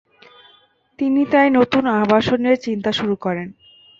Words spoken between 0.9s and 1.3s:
তিনি